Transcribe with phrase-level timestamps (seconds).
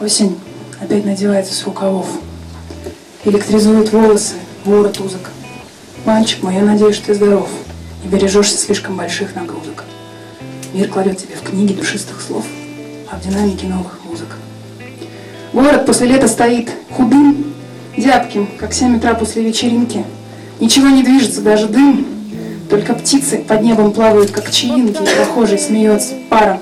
[0.00, 0.38] Осень
[0.80, 2.06] опять надевается с рукавов.
[3.26, 5.28] Электризует волосы, ворот узок.
[6.06, 7.50] Мальчик мой, я надеюсь, что ты здоров.
[8.02, 9.84] Не бережешься слишком больших нагрузок.
[10.72, 12.46] Мир кладет тебе в книги душистых слов,
[13.10, 14.38] а в динамике новых музык.
[15.52, 17.52] Город после лета стоит худым,
[17.94, 20.06] зябким, как семь утра после вечеринки.
[20.60, 22.06] Ничего не движется, даже дым.
[22.70, 26.60] Только птицы под небом плавают, как чаинки, и прохожий смеется паром,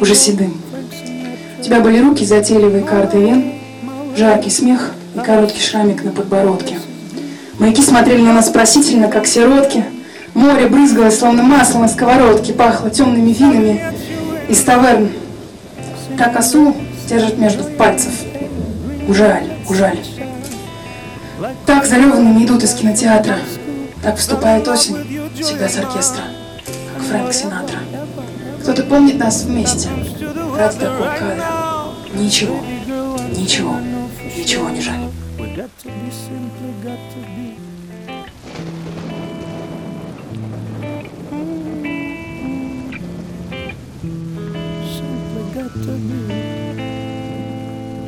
[0.00, 0.63] уже седым.
[1.64, 3.54] Тебя были руки затейливые карты вен,
[4.14, 6.78] жаркий смех и короткий шрамик на подбородке.
[7.58, 9.82] Маяки смотрели на нас просительно, как сиротки.
[10.34, 13.82] Море брызгалось, словно масло на сковородке, пахло темными винами
[14.46, 15.08] из таверн.
[16.18, 16.76] Как осу
[17.08, 18.12] держит между пальцев.
[19.08, 20.00] Ужаль, ужаль.
[21.64, 23.36] Так зареванными идут из кинотеатра.
[24.02, 26.24] Так вступает осень, всегда с оркестра,
[26.94, 27.78] как Фрэнк Синатра.
[28.60, 29.88] Кто-то помнит нас вместе
[30.56, 31.53] ради такого кадра.
[32.13, 32.59] Ничего,
[33.35, 33.79] ничего,
[34.35, 35.09] ничего не жаль.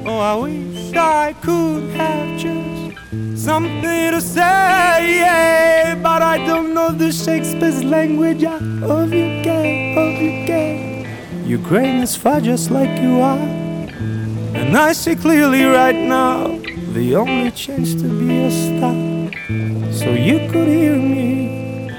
[0.03, 2.97] Oh, I wish I could have just
[3.35, 8.43] something to say, but I don't know the Shakespeare's language.
[8.43, 11.05] I hope you can, hope you can.
[11.45, 13.37] You're great as far just like you are,
[14.66, 16.58] and I see clearly right now
[16.92, 18.94] the only chance to be a star.
[19.92, 21.90] So you could hear me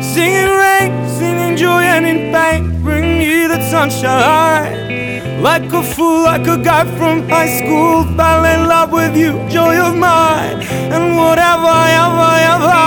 [0.00, 2.82] singing rain, singing joy and in pain.
[2.82, 5.42] Bring me the sunshine.
[5.42, 9.76] Like a fool, like a guy from high school, fell in love with you, joy
[9.80, 10.62] of mine.
[10.94, 12.82] And whatever, ever, ever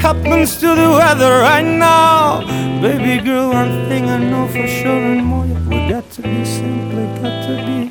[0.00, 2.40] happens to the weather right now,
[2.80, 7.04] baby girl, one thing I know for sure and more, we got to be simply
[7.20, 7.85] got to be.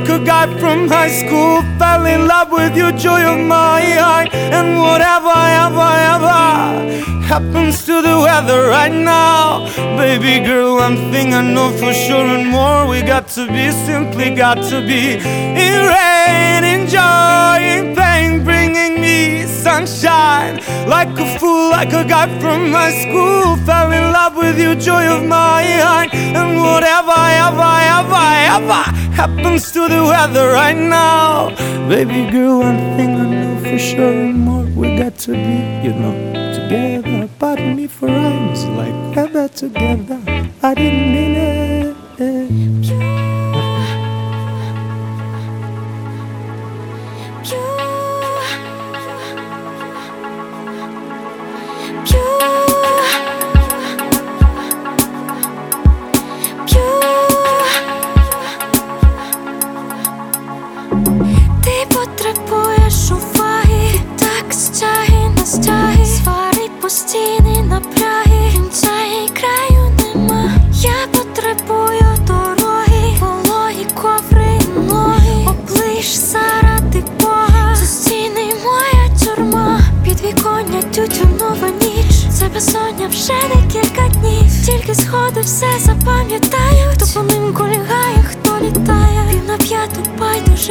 [0.00, 4.32] Like a guy from high school, fell in love with you, joy of my heart.
[4.32, 9.66] And whatever, ever, ever happens to the weather right now,
[9.98, 14.34] baby girl, one thing I know for sure and more, we got to be, simply
[14.34, 15.18] got to be
[15.64, 20.62] in rain, in joy, in pain, bringing me sunshine.
[20.88, 25.04] Like a fool, like a guy from high school, fell in love with you, joy
[25.06, 26.14] of my heart.
[26.14, 31.50] And whatever, ever, ever, ever happens to the weather right now,
[31.90, 35.92] baby girl, one thing I know for sure and more, we got to be, you
[35.92, 36.14] know,
[36.54, 37.28] together.
[37.38, 40.20] Pardon me for rhymes like weather together.
[40.62, 42.79] I didn't mean it.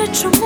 [0.06, 0.39] rzeczą.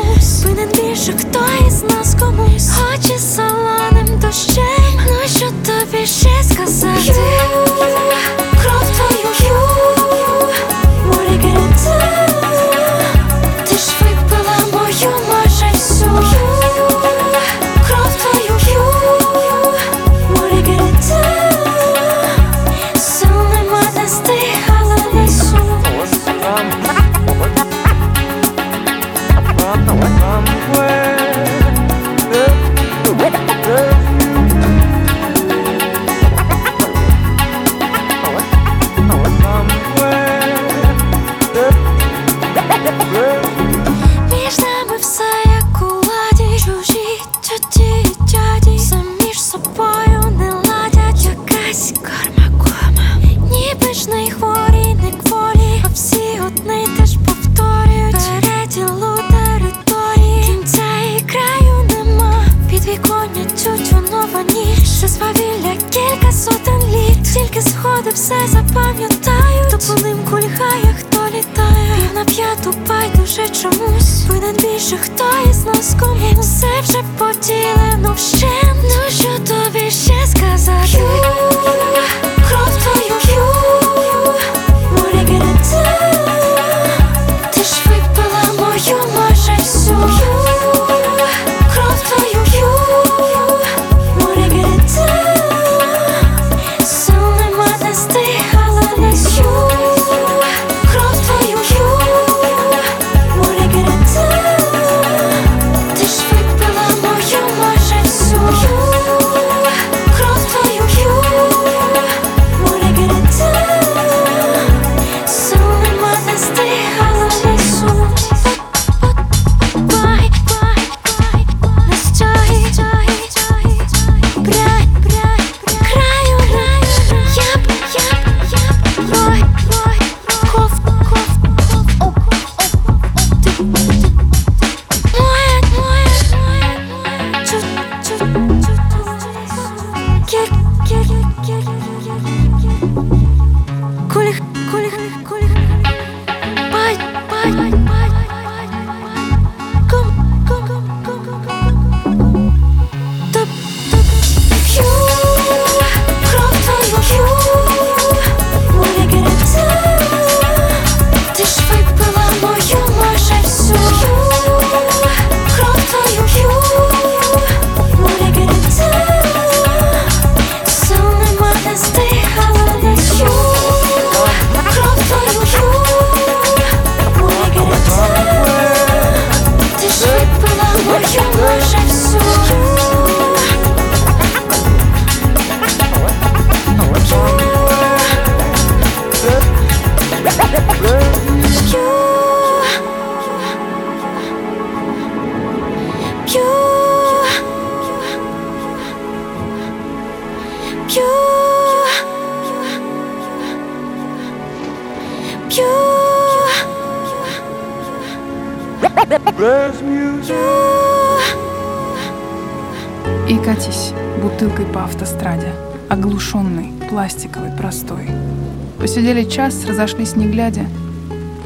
[219.53, 220.65] Час, разошлись не глядя,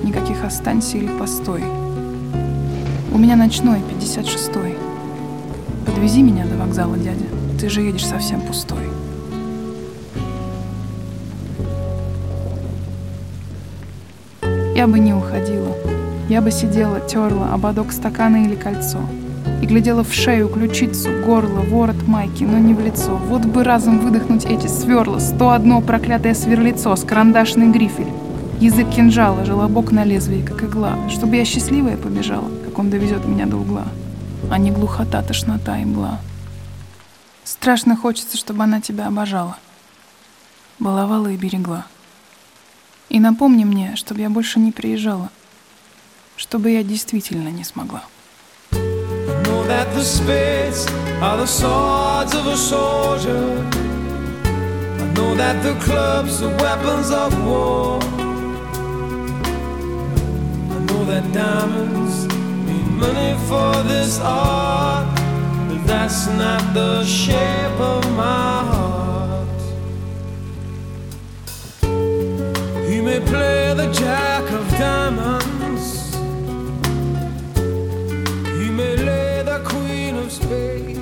[0.04, 1.64] никаких останься или постой.
[3.12, 4.78] У меня ночной, 56-й.
[5.86, 7.26] Подвези меня до вокзала, дядя,
[7.60, 8.84] ты же едешь совсем пустой.
[14.76, 15.76] Я бы не уходила.
[16.30, 19.00] Я бы сидела, терла ободок стакана или кольцо.
[19.62, 23.16] И глядела в шею, ключицу, горло, ворот майки, но не в лицо.
[23.16, 28.12] Вот бы разом выдохнуть эти сверла, сто одно проклятое сверлицо с карандашный грифель.
[28.60, 33.46] Язык кинжала, желобок на лезвии, как игла, чтобы я счастливая побежала, как он довезет меня
[33.46, 33.86] до угла,
[34.50, 36.20] а не глухота, тошнота и мгла.
[37.44, 39.58] Страшно хочется, чтобы она тебя обожала,
[40.80, 41.86] баловала и берегла.
[43.10, 45.30] И напомни мне, чтобы я больше не приезжала,
[46.36, 48.04] чтобы я действительно не смогла.
[49.68, 50.88] That the spades
[51.22, 53.46] are the swords of a soldier.
[55.02, 58.00] I know that the clubs are weapons of war.
[60.76, 62.28] I know that diamonds
[62.66, 65.08] mean money for this art,
[65.68, 69.62] but that's not the shape of my heart.
[72.90, 76.16] He may play the jack of diamonds.
[78.60, 79.27] He may lay
[80.30, 80.97] space.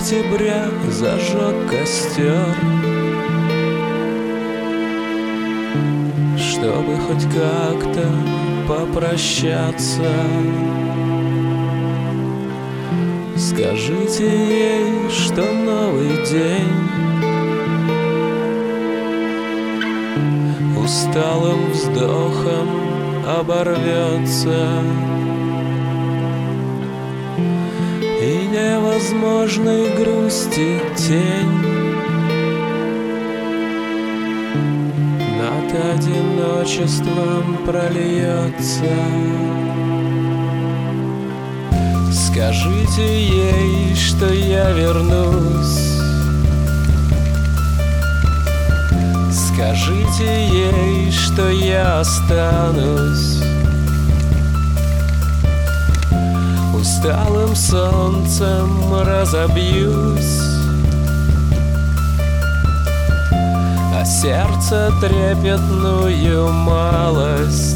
[0.00, 2.54] Октября зажег костер.
[6.38, 8.08] Чтобы хоть как-то
[8.66, 10.10] попрощаться.
[13.36, 16.78] Скажите ей, что новый день.
[20.82, 22.68] Усталым вздохом
[23.38, 24.66] оборвется
[29.00, 31.64] невозможной грусти тень.
[35.38, 38.94] Над одиночеством прольется.
[42.12, 46.00] Скажите ей, что я вернусь.
[49.32, 53.49] Скажите ей, что я останусь
[56.80, 60.40] Усталым солнцем разобьюсь.
[63.94, 67.69] А сердце трепетную малость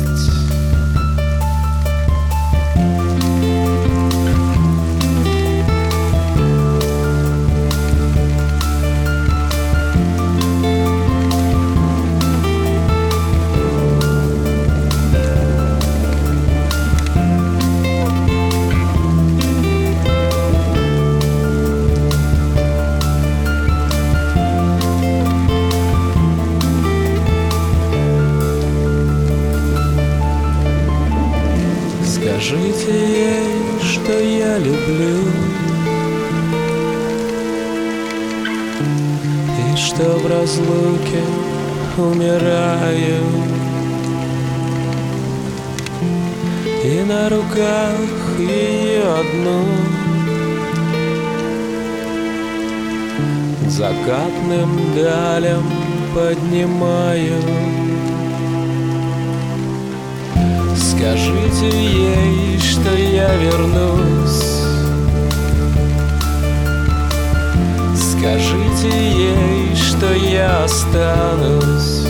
[53.95, 55.65] Закатным далям
[56.15, 57.41] поднимаю
[60.77, 64.63] Скажите ей, что я вернусь.
[67.97, 72.07] Скажите ей, что я останусь.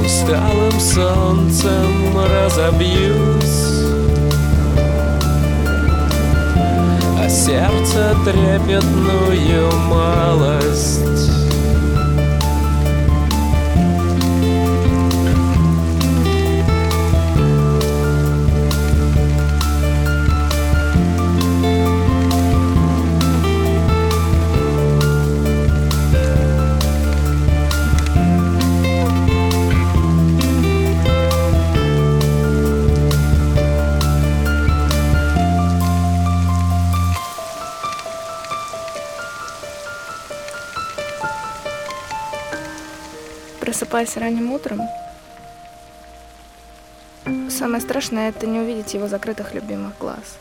[0.00, 3.73] Усталым солнцем разобьюсь
[7.28, 11.23] сердце трепетную малость
[43.94, 44.80] Просыпаясь ранним утром,
[47.48, 50.36] самое страшное это не увидеть его закрытых любимых глаз.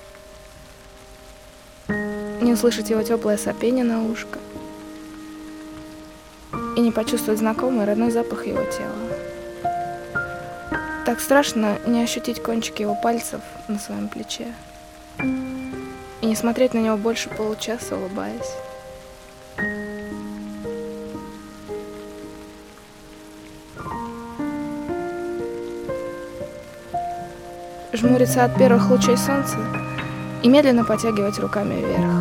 [1.87, 4.39] Не услышать его теплое сопение на ушко.
[6.75, 9.69] И не почувствовать знакомый родной запах его тела.
[11.05, 14.47] Так страшно не ощутить кончики его пальцев на своем плече.
[15.19, 18.51] И не смотреть на него больше получаса, улыбаясь.
[28.03, 29.55] Жмуриться от первых лучей солнца
[30.41, 32.11] и медленно потягивать руками вверх.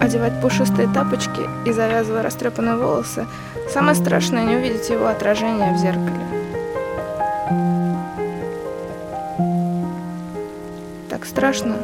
[0.00, 3.26] Одевать пушистые тапочки и завязывая растрепанные волосы,
[3.68, 6.26] самое страшное не увидеть его отражение в зеркале.
[11.10, 11.76] Так страшно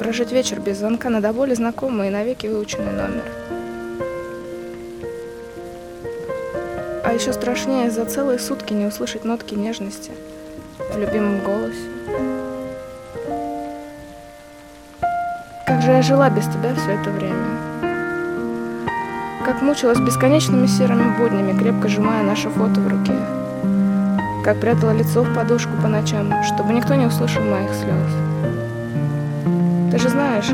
[0.00, 3.45] прожить вечер без звонка на до боли знакомый и навеки выученный номер.
[7.16, 10.10] Еще страшнее за целые сутки не услышать нотки нежности
[10.92, 11.88] в любимом голосе.
[15.66, 17.42] Как же я жила без тебя все это время?
[19.46, 23.14] Как мучилась бесконечными серыми буднями, крепко сжимая наше фото в руке.
[24.44, 28.12] Как прятала лицо в подушку по ночам, чтобы никто не услышал моих слез.
[29.90, 30.50] Ты же знаешь,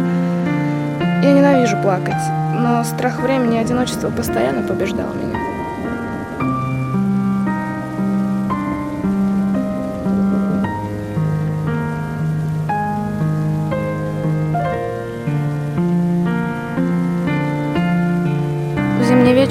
[1.25, 2.23] я ненавижу плакать,
[2.55, 5.32] но страх времени и одиночества постоянно побеждал меня.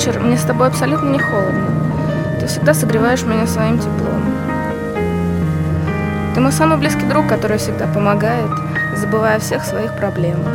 [0.02, 1.68] Вечер мне с тобой абсолютно не холодно.
[2.40, 4.24] Ты всегда согреваешь меня своим теплом.
[6.34, 8.50] Ты мой самый близкий друг, который всегда помогает,
[8.96, 10.48] забывая о всех своих проблемах.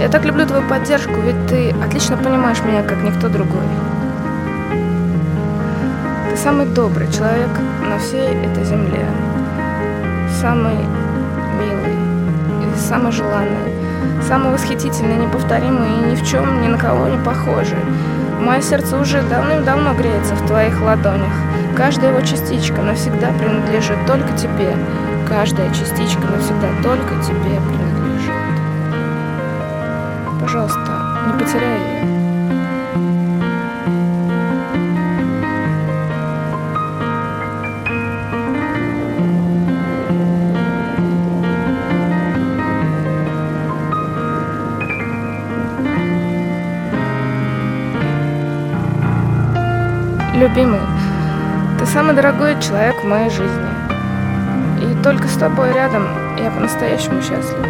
[0.00, 3.68] Я так люблю твою поддержку, ведь ты отлично понимаешь меня, как никто другой.
[6.28, 7.50] Ты самый добрый человек
[7.88, 9.06] на всей этой земле.
[10.40, 10.74] Самый
[11.60, 11.94] милый
[12.64, 13.72] и самый желанный.
[14.26, 17.78] Самый восхитительный, неповторимый и ни в чем ни на кого не похожий.
[18.40, 21.32] Мое сердце уже давным-давно греется в твоих ладонях.
[21.76, 24.76] Каждая его частичка навсегда принадлежит только тебе.
[25.28, 28.32] Каждая частичка навсегда только тебе принадлежит.
[30.40, 32.17] Пожалуйста, не потеряй ее.
[50.48, 50.80] Любимый,
[51.78, 53.68] ты самый дорогой человек в моей жизни.
[54.80, 56.08] И только с тобой рядом
[56.38, 57.66] я по-настоящему счастлива.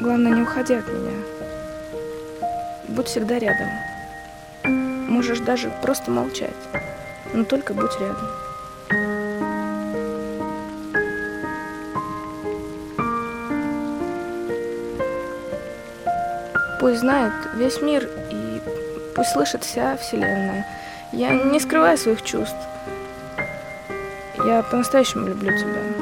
[0.00, 1.12] Главное, не уходи от меня.
[2.88, 3.68] Будь всегда рядом.
[5.08, 6.50] Можешь даже просто молчать,
[7.32, 8.45] но только будь рядом.
[16.86, 18.62] Пусть знает весь мир и
[19.16, 20.64] пусть слышит вся Вселенная.
[21.10, 22.54] Я не скрываю своих чувств.
[24.44, 25.95] Я по-настоящему люблю тебя.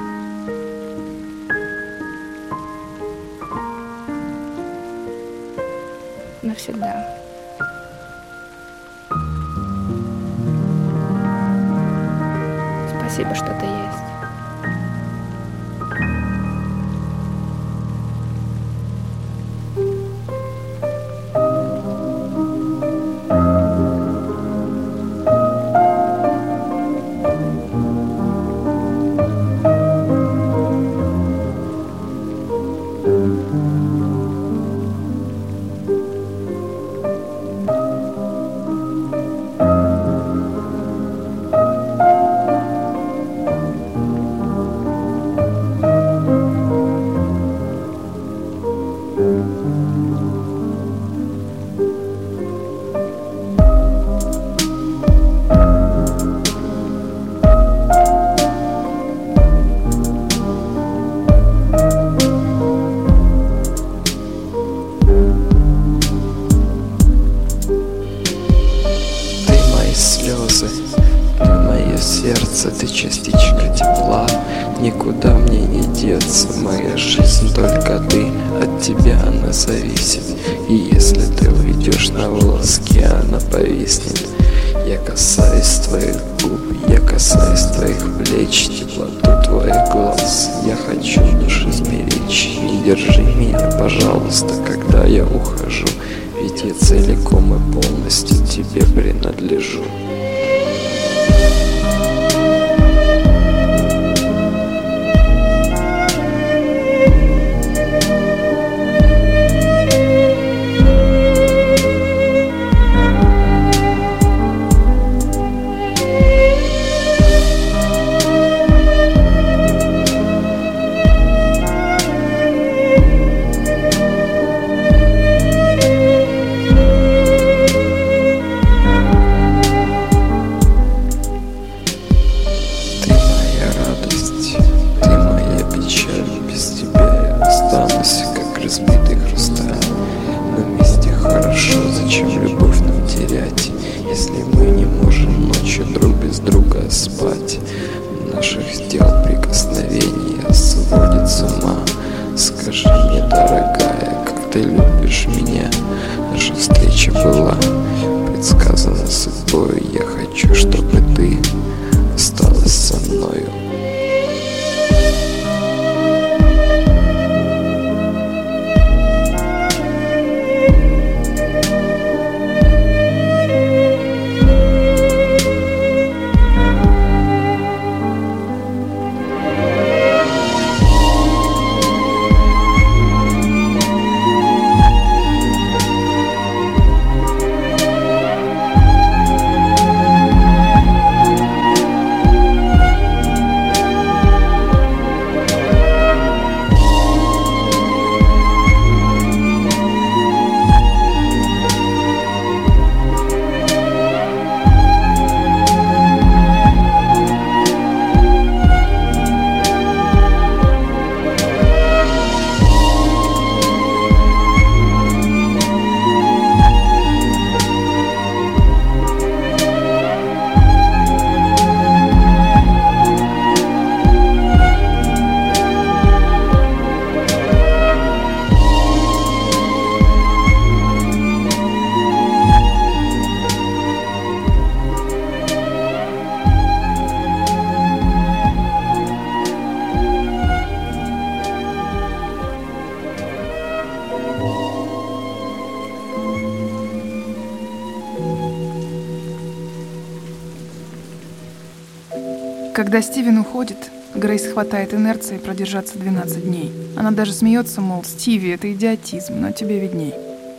[252.95, 256.73] Когда Стивен уходит, Грейс хватает инерции продержаться 12 дней.
[256.97, 260.15] Она даже смеется, мол, Стиви, это идиотизм, но тебе видней.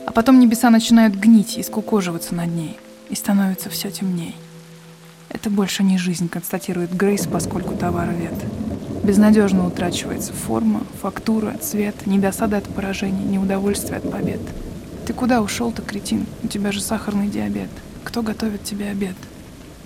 [0.06, 2.78] А потом небеса начинают гнить и скукоживаться над ней.
[3.10, 4.36] И становится все темней.
[5.30, 8.34] Это больше не жизнь, констатирует Грейс, поскольку товар вет.
[9.02, 14.42] Безнадежно утрачивается форма, фактура, цвет, ни досада от поражений, ни удовольствия от побед.
[15.08, 16.26] Ты куда ушел-то, кретин?
[16.44, 17.70] У тебя же сахарный диабет.
[18.04, 19.16] Кто готовит тебе обед?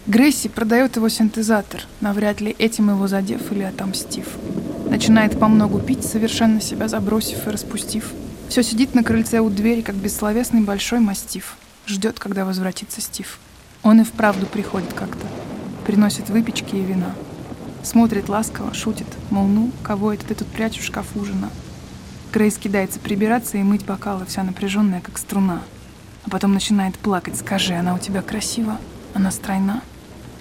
[0.09, 4.25] Грейси продает его синтезатор, навряд ли этим его задев или отомстив.
[4.89, 8.11] Начинает по многу пить, совершенно себя забросив и распустив.
[8.49, 11.57] Все сидит на крыльце у двери, как бессловесный большой мастиф.
[11.85, 13.37] Ждет, когда возвратится Стив.
[13.83, 15.27] Он и вправду приходит как-то.
[15.85, 17.13] Приносит выпечки и вина.
[17.83, 21.51] Смотрит ласково, шутит, мол, ну, кого это ты тут прячешь в шкафу, жена?
[22.33, 25.61] Грейс кидается прибираться и мыть бокалы, вся напряженная, как струна.
[26.25, 27.37] А потом начинает плакать.
[27.37, 28.79] Скажи, она у тебя красива?
[29.13, 29.83] Она стройна?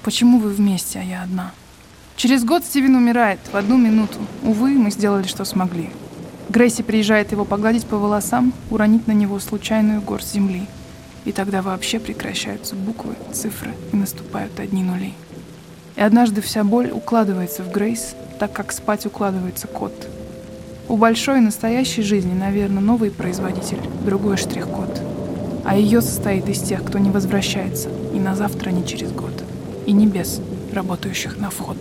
[0.09, 1.53] Почему вы вместе, а я одна?
[2.17, 4.19] Через год Стивен умирает, в одну минуту.
[4.43, 5.91] Увы, мы сделали, что смогли.
[6.49, 10.63] Грейси приезжает его погладить по волосам, уронить на него случайную горсть земли.
[11.27, 15.13] И тогда вообще прекращаются буквы, цифры и наступают одни нули.
[15.97, 19.93] И однажды вся боль укладывается в Грейс, так как спать укладывается кот.
[20.89, 25.03] У большой настоящей жизни, наверное, новый производитель, другой штрих-код.
[25.67, 29.45] А ее состоит из тех, кто не возвращается ни на завтра, ни через год.
[29.89, 31.79] И небес, работающих на вход.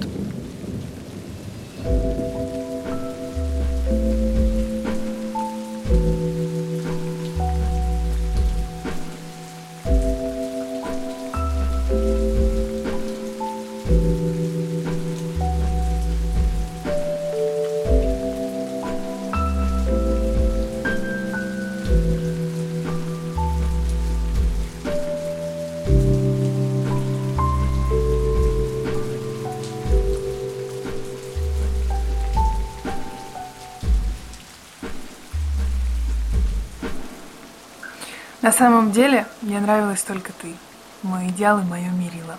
[38.57, 40.55] Самом деле, мне нравилась только ты.
[41.03, 42.37] Мой идеал и мое мерило.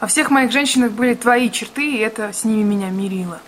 [0.00, 3.40] Во всех моих женщинах были твои черты, и это с ними меня мирило.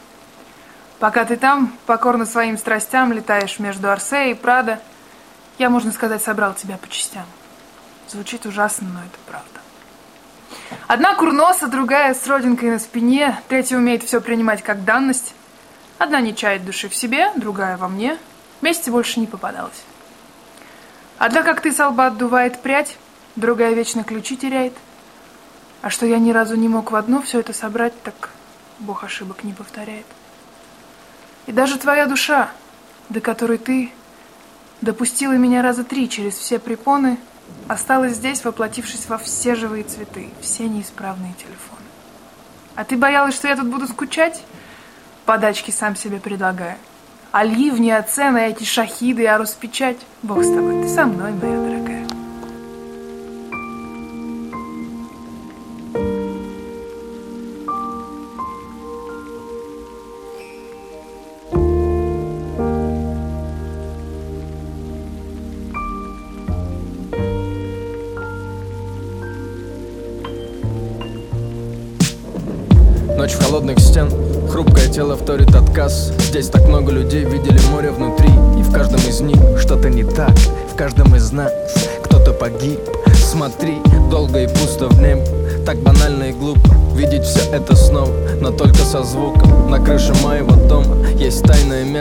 [0.99, 4.81] Пока ты там, покорно своим страстям, летаешь между Арсе и Прадо,
[5.59, 7.27] я, можно сказать, собрал тебя по частям.
[8.09, 9.61] Звучит ужасно, но это правда.
[10.87, 15.35] Одна курноса, другая с родинкой на спине, третья умеет все принимать как данность.
[15.99, 18.19] Одна не чает души в себе, другая во мне.
[18.61, 19.85] Вместе больше не попадалась.
[21.19, 22.99] Одна, как ты, с лба отдувает прядь,
[23.37, 24.75] другая вечно ключи теряет.
[25.81, 28.31] А что я ни разу не мог в одно все это собрать, так
[28.79, 30.07] Бог ошибок не повторяет.
[31.47, 32.51] И даже твоя душа,
[33.09, 33.93] до которой ты
[34.81, 37.19] допустила меня раза три через все препоны,
[37.69, 41.87] осталась здесь, воплотившись во все живые цветы, все неисправные телефоны.
[42.75, 44.43] А ты боялась, что я тут буду скучать?
[45.25, 46.21] Подачки сам себе
[47.37, 47.39] предлагаю.
[47.39, 49.99] А ливни, оцены, эти шахиды, а распечать.
[50.23, 52.16] Бог с тобой, ты со мной, моя дорогая.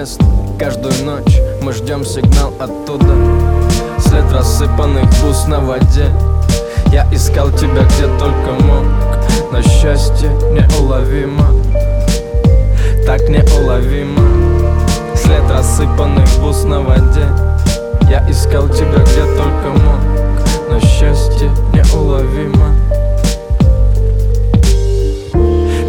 [0.05, 0.23] Место
[0.59, 3.13] Каждую ночь мы ждем сигнал оттуда.
[3.99, 6.11] След рассыпанных бус на воде.
[6.91, 8.85] Я искал тебя где только мог.
[9.51, 11.47] Но счастье неуловимо.
[13.05, 14.21] Так неуловимо.
[15.15, 17.27] След рассыпанных бус на воде.
[18.09, 19.99] Я искал тебя где только мог.
[20.69, 22.75] Но счастье неуловимо.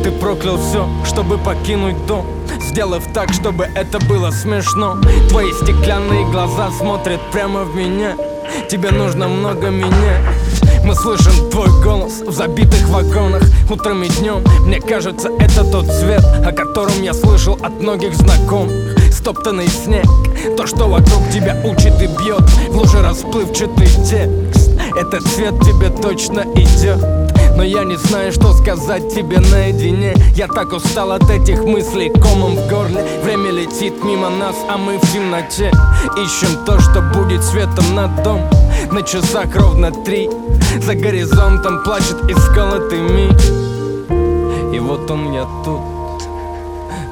[0.03, 2.36] Ты проклял все, чтобы покинуть дом
[2.77, 4.99] Сделав так, чтобы это было смешно.
[5.31, 8.15] Твои стеклянные глаза смотрят прямо в меня.
[8.69, 10.21] Тебе нужно много меня.
[10.85, 16.23] Мы слышим твой голос в забитых вагонах Утром и днем, мне кажется, это тот цвет
[16.47, 18.95] О котором я слышал от многих знакомых.
[19.11, 20.05] Стоптанный снег,
[20.59, 22.43] то, что вокруг тебя учит и бьет.
[22.69, 24.71] В луже расплывчатый текст.
[24.95, 27.26] Этот цвет тебе точно идет
[27.57, 30.15] но я не знаю, что сказать тебе наедине.
[30.35, 33.03] Я так устал от этих мыслей комом в горле.
[33.25, 35.73] Время летит мимо нас, а мы в темноте.
[36.17, 38.43] Ищем то, что будет светом над дом.
[38.93, 40.29] На часах ровно три.
[40.83, 43.41] За горизонтом плачет исколотый миг.
[44.75, 45.81] И вот он я тут.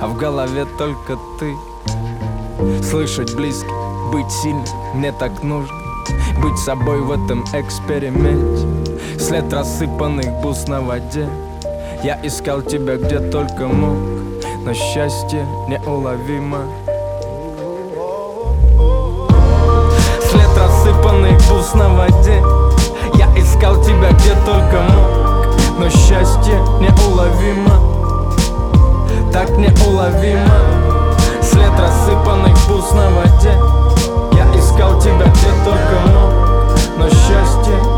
[0.00, 1.54] А в голове только ты.
[2.83, 3.70] Слышать близких,
[4.12, 5.74] быть сильным Мне так нужно.
[6.42, 8.84] Быть собой в этом эксперименте
[9.19, 11.29] След рассыпанных бус на воде.
[12.03, 13.97] Я искал тебя где только мог
[14.64, 16.59] Но счастье неуловимо.
[20.31, 22.43] След рассыпанных бус на воде.
[23.14, 27.81] Я искал тебя где только мог Но счастье неуловимо.
[29.33, 30.51] Так неуловимо.
[31.40, 33.53] След рассыпанных бус на воде.
[34.33, 36.33] Я искал тебя где только мог
[36.99, 37.93] Но счастье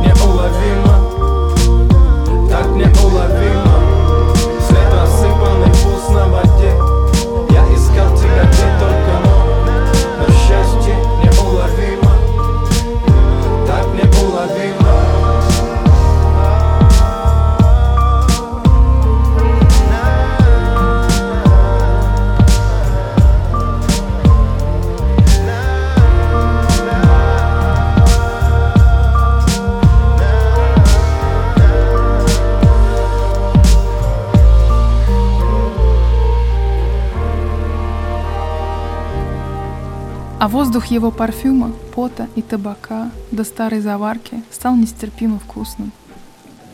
[40.47, 45.91] А воздух его парфюма, пота и табака до старой заварки стал нестерпимо вкусным.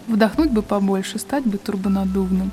[0.09, 2.51] Вдохнуть бы побольше, стать бы турбонадувным.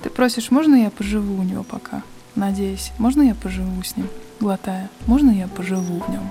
[0.00, 2.04] Ты просишь, можно я поживу у него пока?
[2.36, 4.06] Надеюсь, можно я поживу с ним?
[4.38, 6.22] Глотая, можно я поживу в нем?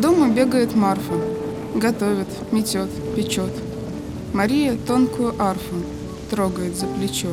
[0.00, 1.12] По дому бегает Марфа.
[1.74, 3.52] Готовит, метет, печет.
[4.32, 5.74] Мария тонкую арфу
[6.30, 7.28] трогает за плечо.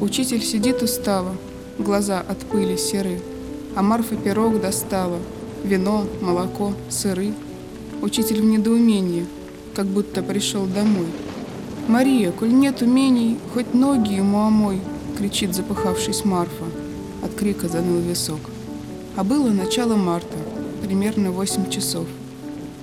[0.00, 1.36] Учитель сидит устало,
[1.78, 3.20] глаза от пыли серы.
[3.76, 5.20] А Марфа пирог достала,
[5.62, 7.32] вино, молоко, сыры.
[8.02, 9.28] Учитель в недоумении,
[9.72, 11.06] как будто пришел домой.
[11.86, 14.80] «Мария, коль нет умений, хоть ноги ему омой!»—
[15.16, 16.64] кричит запыхавшись Марфа.
[17.22, 18.40] От крика заныл висок.
[19.14, 20.36] А было начало марта,
[20.84, 22.06] примерно 8 часов.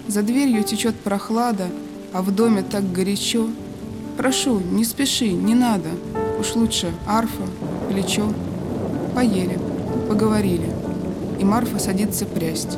[0.07, 1.67] За дверью течет прохлада,
[2.13, 3.47] а в доме так горячо.
[4.17, 5.89] Прошу, не спеши, не надо.
[6.39, 7.43] Уж лучше арфа,
[7.89, 8.33] плечо.
[9.15, 9.59] Поели,
[10.09, 10.69] поговорили.
[11.39, 12.77] И Марфа садится прясть.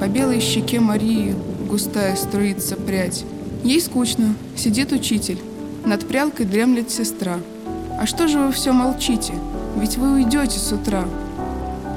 [0.00, 1.34] По белой щеке Марии
[1.68, 3.24] густая струится прядь.
[3.62, 5.38] Ей скучно, сидит учитель.
[5.84, 7.38] Над прялкой дремлет сестра.
[8.00, 9.34] А что же вы все молчите?
[9.78, 11.04] Ведь вы уйдете с утра.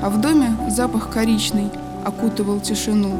[0.01, 1.69] А в доме запах коричный
[2.05, 3.11] окутывал тишину.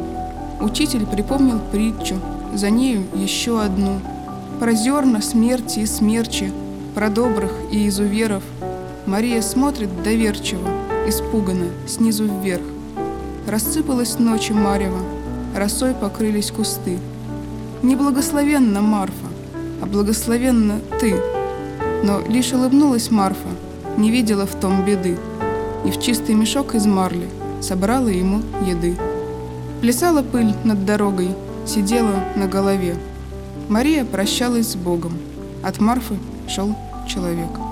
[0.61, 2.15] Учитель припомнил притчу,
[2.53, 3.99] за нею еще одну.
[4.59, 6.51] Про зерна смерти и смерчи,
[6.95, 8.43] про добрых и изуверов.
[9.05, 10.67] Мария смотрит доверчиво,
[11.07, 12.63] испуганно, снизу вверх.
[13.47, 14.99] Рассыпалась ночи марево,
[15.55, 16.99] росой покрылись кусты.
[17.81, 19.27] Неблагословенна Марфа,
[19.81, 21.15] а благословенна ты.
[22.03, 23.49] Но лишь улыбнулась Марфа,
[23.97, 25.17] не видела в том беды,
[25.85, 27.29] и в чистый мешок из марли
[27.61, 28.97] собрала ему еды.
[29.81, 31.29] Плясала пыль над дорогой,
[31.65, 32.95] сидела на голове.
[33.69, 35.13] Мария прощалась с Богом.
[35.63, 36.15] От Марфы
[36.47, 36.75] шел
[37.07, 37.68] человек.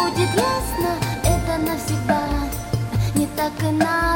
[0.00, 2.28] Будет ясно, это навсегда.
[3.14, 4.09] Не так и надо,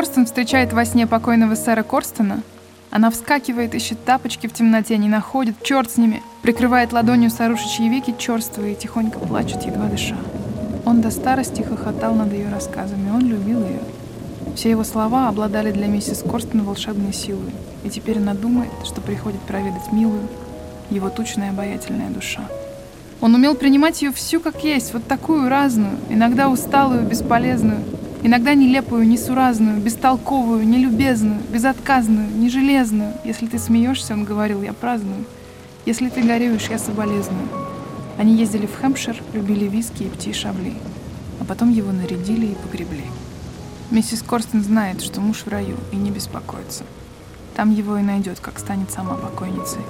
[0.00, 2.40] Корстон встречает во сне покойного сэра Корстона,
[2.90, 8.14] она вскакивает, ищет тапочки в темноте, не находит, черт с ними, прикрывает ладонью сорушечьи веки
[8.16, 10.16] черствые и тихонько плачет, едва дыша.
[10.86, 13.82] Он до старости хохотал над ее рассказами, он любил ее.
[14.56, 17.52] Все его слова обладали для миссис Корстон волшебной силой,
[17.84, 20.26] и теперь она думает, что приходит проведать милую,
[20.88, 22.40] его тучная обаятельная душа.
[23.20, 27.80] Он умел принимать ее всю как есть, вот такую разную, иногда усталую, бесполезную,
[28.22, 33.14] иногда нелепую, несуразную, бестолковую, нелюбезную, безотказную, нежелезную.
[33.24, 35.24] Если ты смеешься, он говорил, я праздную.
[35.86, 37.48] Если ты горюешь, я соболезную.
[38.18, 40.74] Они ездили в Хэмпшир, любили виски и птичьи шабли.
[41.40, 43.04] А потом его нарядили и погребли.
[43.90, 46.84] Миссис Корстен знает, что муж в раю, и не беспокоится.
[47.56, 49.80] Там его и найдет, как станет сама покойницей.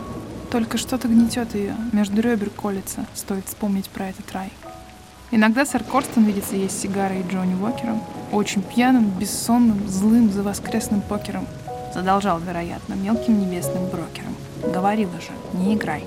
[0.51, 4.51] Только что-то гнетет ее, между ребер колется, стоит вспомнить про этот рай.
[5.33, 8.03] Иногда сэр Корстон видится с сигарой и Джонни Уокером,
[8.33, 11.47] очень пьяным, бессонным, злым за воскресным покером.
[11.95, 14.35] Задолжал, вероятно, мелким небесным брокером.
[14.63, 16.05] Говорила же, не играй.